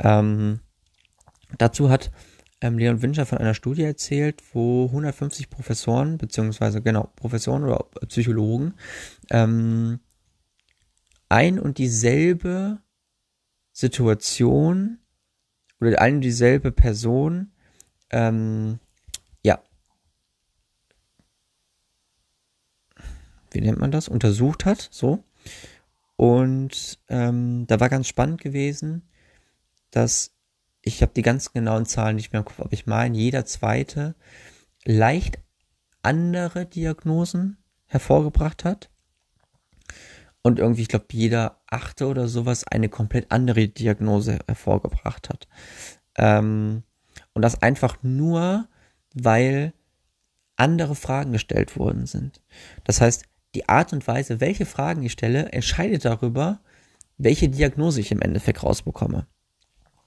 [0.00, 0.60] Ähm,
[1.56, 2.10] dazu hat
[2.60, 8.74] ähm, Leon Winscher von einer Studie erzählt, wo 150 Professoren, beziehungsweise genau, Professoren oder Psychologen,
[9.30, 10.00] ähm,
[11.28, 12.78] ein und dieselbe
[13.76, 15.00] Situation
[15.82, 17.52] oder eine dieselbe Person,
[18.08, 18.78] ähm,
[19.42, 19.62] ja,
[23.50, 25.24] wie nennt man das, untersucht hat, so.
[26.16, 29.02] Und ähm, da war ganz spannend gewesen,
[29.90, 30.32] dass
[30.80, 34.14] ich habe die ganz genauen Zahlen nicht mehr im Kopf, aber ich meine, jeder zweite
[34.86, 35.38] leicht
[36.00, 38.88] andere Diagnosen hervorgebracht hat
[40.46, 45.48] und irgendwie, ich glaube, jeder achte oder sowas eine komplett andere Diagnose hervorgebracht hat.
[46.14, 46.84] Ähm,
[47.32, 48.68] und das einfach nur,
[49.12, 49.72] weil
[50.54, 52.40] andere Fragen gestellt worden sind.
[52.84, 53.24] Das heißt,
[53.56, 56.60] die Art und Weise, welche Fragen ich stelle, entscheidet darüber,
[57.18, 59.26] welche Diagnose ich im Endeffekt rausbekomme.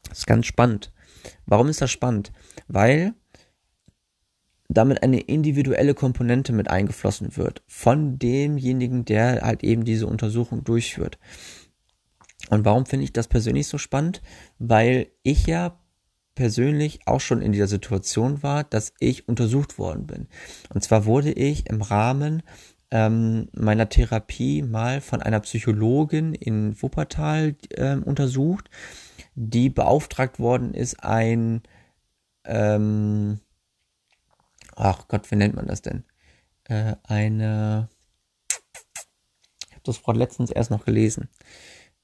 [0.08, 0.94] Das ist ganz spannend.
[1.48, 2.32] Warum ist das spannend?
[2.70, 3.14] Weil
[4.70, 11.18] damit eine individuelle Komponente mit eingeflossen wird von demjenigen, der halt eben diese Untersuchung durchführt.
[12.50, 14.22] Und warum finde ich das persönlich so spannend?
[14.60, 15.80] Weil ich ja
[16.36, 20.28] persönlich auch schon in dieser Situation war, dass ich untersucht worden bin.
[20.74, 22.44] Und zwar wurde ich im Rahmen
[22.92, 28.70] ähm, meiner Therapie mal von einer Psychologin in Wuppertal äh, untersucht,
[29.36, 31.62] die beauftragt worden ist, ein
[32.46, 33.40] ähm,
[34.80, 36.04] ach Gott, wie nennt man das denn?
[36.64, 37.90] Äh, eine,
[39.72, 41.30] habe das Wort letztens erst noch gelesen,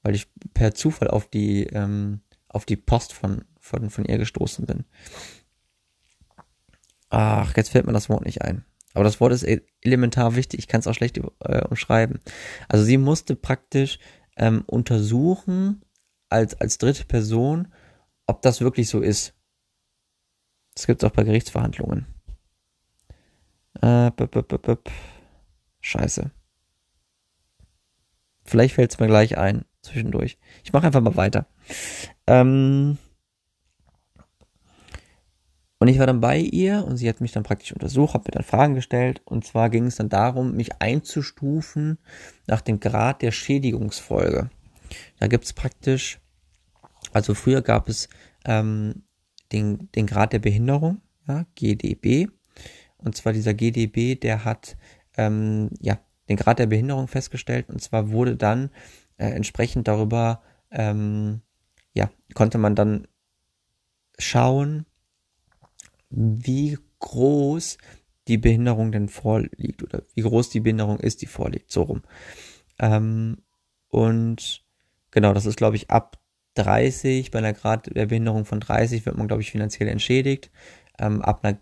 [0.02, 4.66] weil ich per Zufall auf die, ähm, auf die Post von, von, von ihr gestoßen
[4.66, 4.84] bin.
[7.08, 8.64] Ach, jetzt fällt mir das Wort nicht ein.
[8.94, 12.20] Aber das Wort ist e-, elementar wichtig, ich kann es auch schlecht äh, umschreiben.
[12.68, 13.98] Also sie musste praktisch
[14.36, 15.82] ähm, untersuchen,
[16.28, 17.72] als, als dritte Person,
[18.26, 19.34] ob das wirklich so ist.
[20.74, 22.15] Das gibt es auch bei Gerichtsverhandlungen.
[23.82, 24.78] Äh, b -b -b
[25.80, 26.30] Scheiße.
[28.44, 30.38] Vielleicht fällt es mir gleich ein, zwischendurch.
[30.64, 31.46] Ich mache einfach mal weiter.
[32.26, 32.98] Ähm,
[35.78, 38.32] und ich war dann bei ihr und sie hat mich dann praktisch untersucht, hat mir
[38.32, 39.20] dann Fragen gestellt.
[39.24, 41.98] Und zwar ging es dann darum, mich einzustufen
[42.46, 44.50] nach dem Grad der Schädigungsfolge.
[45.18, 46.18] Da gibt es praktisch,
[47.12, 48.08] also früher gab es
[48.44, 49.02] ähm,
[49.52, 52.28] den, den Grad der Behinderung, ja, GDB.
[52.98, 54.76] Und zwar dieser GDB, der hat
[55.16, 57.68] ähm, ja, den Grad der Behinderung festgestellt.
[57.68, 58.70] Und zwar wurde dann
[59.16, 61.40] äh, entsprechend darüber, ähm,
[61.92, 63.06] ja, konnte man dann
[64.18, 64.86] schauen,
[66.10, 67.78] wie groß
[68.28, 72.02] die Behinderung denn vorliegt oder wie groß die Behinderung ist, die vorliegt, so rum.
[72.78, 73.38] Ähm,
[73.88, 74.64] und
[75.10, 76.18] genau, das ist, glaube ich, ab
[76.54, 80.50] 30, bei einer Grad der Behinderung von 30 wird man, glaube ich, finanziell entschädigt.
[80.98, 81.58] Ähm, ab, einer,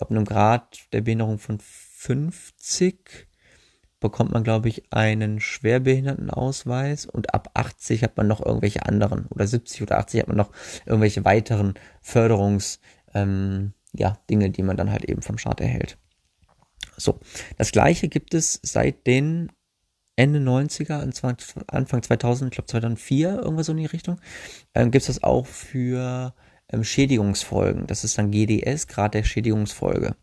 [0.00, 3.28] ab einem Grad der Behinderung von 50
[4.00, 9.46] bekommt man, glaube ich, einen Schwerbehindertenausweis und ab 80 hat man noch irgendwelche anderen oder
[9.46, 10.52] 70 oder 80 hat man noch
[10.86, 12.80] irgendwelche weiteren Förderungs,
[13.14, 15.98] ähm, ja, Dinge, die man dann halt eben vom Staat erhält.
[16.96, 17.20] So,
[17.58, 19.52] das gleiche gibt es seit den
[20.16, 21.00] Ende 90er,
[21.68, 24.20] Anfang 2000, ich glaube 2004, irgendwas so in die Richtung,
[24.74, 26.34] ähm, gibt es das auch für
[26.72, 27.86] ähm, Schädigungsfolgen.
[27.86, 30.16] Das ist dann GDS, Grad der Schädigungsfolge.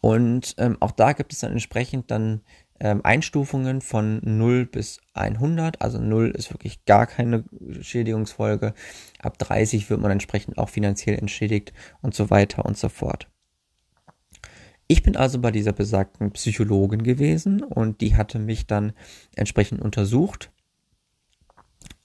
[0.00, 2.42] Und ähm, auch da gibt es dann entsprechend dann
[2.78, 5.80] ähm, Einstufungen von 0 bis 100.
[5.80, 7.44] Also 0 ist wirklich gar keine
[7.80, 8.74] Schädigungsfolge.
[9.20, 13.28] Ab 30 wird man entsprechend auch finanziell entschädigt und so weiter und so fort.
[14.88, 18.92] Ich bin also bei dieser besagten Psychologin gewesen und die hatte mich dann
[19.34, 20.52] entsprechend untersucht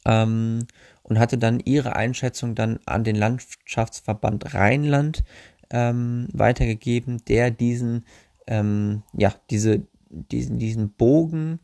[0.05, 0.65] ähm,
[1.11, 5.25] und hatte dann ihre Einschätzung dann an den Landschaftsverband Rheinland
[5.69, 8.05] ähm, weitergegeben, der diesen,
[8.47, 11.59] ähm, ja, diese, diesen, diesen Bogen,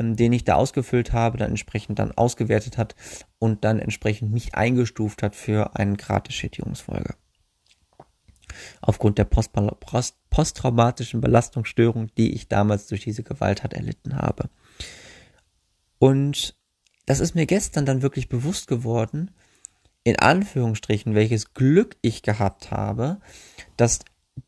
[0.00, 2.96] ähm, den ich da ausgefüllt habe, dann entsprechend dann ausgewertet hat
[3.38, 7.14] und dann entsprechend mich eingestuft hat für einen Grad der Schädigungsfolge
[8.80, 9.52] aufgrund der Post
[10.30, 14.50] posttraumatischen Belastungsstörung, die ich damals durch diese Gewalttat erlitten habe.
[16.00, 16.57] Und
[17.08, 19.30] das ist mir gestern dann wirklich bewusst geworden,
[20.04, 23.18] in Anführungsstrichen, welches Glück ich gehabt habe,
[23.76, 24.00] dass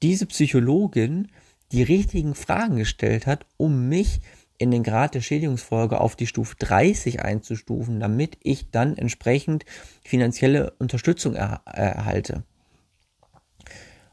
[0.03, 1.29] diese Psychologin
[1.73, 4.21] die richtigen Fragen gestellt hat, um mich
[4.59, 9.65] in den Grad der Schädigungsfolge auf die Stufe 30 einzustufen, damit ich dann entsprechend
[10.05, 12.45] finanzielle Unterstützung er erhalte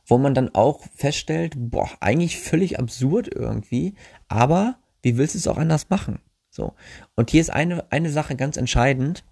[0.08, 3.96] wo man dann auch feststellt, boah, eigentlich völlig absurd irgendwie,
[4.30, 6.20] aber wie willst du es auch anders machen?
[6.58, 6.74] So.
[7.16, 9.24] Und hier ist eine, eine Sache ganz entscheidend,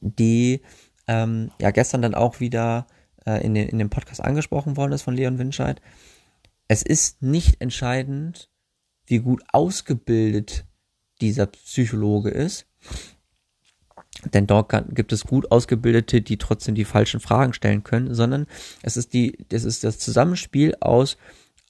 [0.00, 0.60] die
[1.06, 2.88] ähm, ja gestern dann auch wieder
[3.24, 5.80] äh, in, den, in dem Podcast angesprochen worden ist von Leon Winscheid.
[6.66, 8.50] Es ist nicht entscheidend,
[9.06, 10.66] wie gut ausgebildet
[11.20, 12.66] dieser Psychologe ist,
[14.34, 18.46] denn dort gibt es gut ausgebildete, die trotzdem die falschen Fragen stellen können, sondern
[18.82, 21.16] es ist die, das ist das Zusammenspiel aus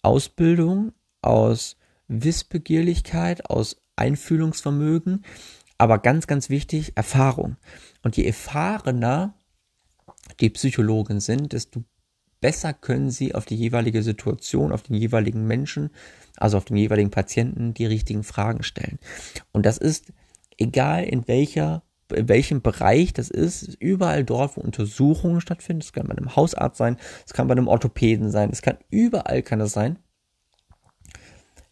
[0.01, 1.77] Ausbildung, aus
[2.09, 5.25] Wissbegierlichkeit, aus Einfühlungsvermögen,
[5.79, 7.57] aber ganz, ganz wichtig, Erfahrung.
[8.03, 9.35] Und je erfahrener
[10.41, 11.85] die Psychologen sind, desto
[12.41, 15.91] besser können sie auf die jeweilige Situation, auf den jeweiligen Menschen,
[16.37, 18.99] also auf den jeweiligen Patienten die richtigen Fragen stellen.
[19.53, 20.13] Und das ist
[20.59, 21.83] egal in welcher
[22.13, 25.83] in welchem Bereich das ist, überall dort, wo Untersuchungen stattfinden.
[25.83, 29.43] Es kann bei einem Hausarzt sein, es kann bei einem Orthopäden sein, es kann überall
[29.43, 29.99] kann das sein.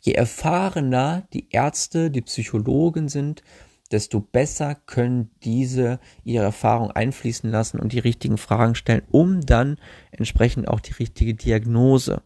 [0.01, 3.43] Je erfahrener die Ärzte, die Psychologen sind,
[3.91, 9.79] desto besser können diese ihre Erfahrung einfließen lassen und die richtigen Fragen stellen, um dann
[10.11, 12.23] entsprechend auch die richtige Diagnose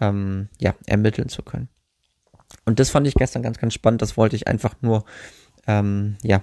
[0.00, 1.68] ähm, ja, ermitteln zu können.
[2.64, 4.02] Und das fand ich gestern ganz, ganz spannend.
[4.02, 5.04] Das wollte ich einfach nur
[5.66, 6.42] ähm, ja,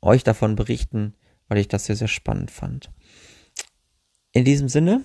[0.00, 1.14] euch davon berichten,
[1.48, 2.90] weil ich das sehr, sehr spannend fand.
[4.32, 5.02] In diesem Sinne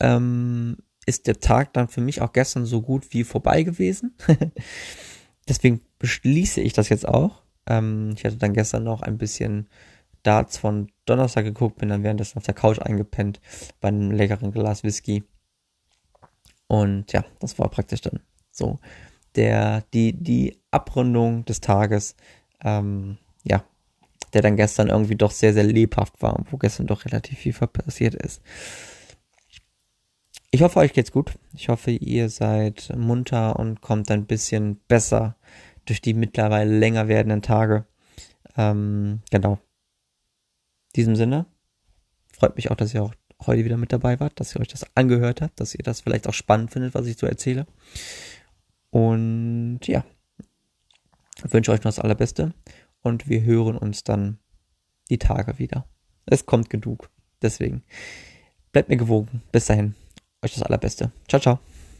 [0.00, 4.16] ähm, ist der Tag dann für mich auch gestern so gut wie vorbei gewesen.
[5.48, 7.42] Deswegen beschließe ich das jetzt auch.
[7.66, 9.68] Ähm, ich hatte dann gestern noch ein bisschen
[10.22, 13.40] Darts von Donnerstag geguckt, bin dann währenddessen auf der Couch eingepennt
[13.80, 15.24] bei einem leckeren Glas Whisky.
[16.66, 18.78] Und ja, das war praktisch dann so
[19.36, 22.16] der, die, die Abrundung des Tages,
[22.62, 23.64] ähm, ja,
[24.32, 28.14] der dann gestern irgendwie doch sehr, sehr lebhaft war wo gestern doch relativ viel passiert
[28.14, 28.40] ist.
[30.54, 31.36] Ich hoffe, euch geht's gut.
[31.52, 35.34] Ich hoffe, ihr seid munter und kommt ein bisschen besser
[35.84, 37.86] durch die mittlerweile länger werdenden Tage.
[38.56, 39.54] Ähm, genau.
[39.54, 41.46] In diesem Sinne,
[42.32, 43.12] freut mich auch, dass ihr auch
[43.44, 46.28] heute wieder mit dabei wart, dass ihr euch das angehört habt, dass ihr das vielleicht
[46.28, 47.66] auch spannend findet, was ich so erzähle.
[48.90, 50.04] Und ja,
[51.44, 52.54] ich wünsche euch noch das Allerbeste
[53.02, 54.38] und wir hören uns dann
[55.10, 55.84] die Tage wieder.
[56.26, 57.10] Es kommt genug.
[57.42, 57.82] Deswegen
[58.70, 59.42] bleibt mir gewogen.
[59.50, 59.96] Bis dahin,
[60.44, 61.10] euch das Allerbeste.
[61.28, 61.58] Ciao, ciao.